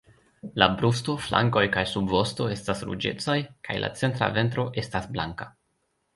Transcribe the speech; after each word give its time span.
La 0.61 0.67
brusto, 0.77 1.13
flankoj 1.25 1.63
kaj 1.75 1.83
subvosto 1.91 2.47
estas 2.57 2.81
ruĝecaj, 2.89 3.37
kaj 3.69 3.77
la 3.85 3.93
centra 4.01 4.33
ventro 4.41 4.67
estas 4.85 5.09
blanka. 5.15 5.51